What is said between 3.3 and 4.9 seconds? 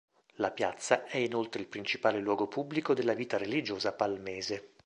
religiosa palmese.